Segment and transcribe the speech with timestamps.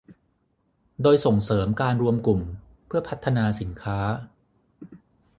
[1.01, 2.41] โดยส่งเสริมการรวมกลุ่ม
[2.87, 3.99] เพื่อพัฒนาสินค้า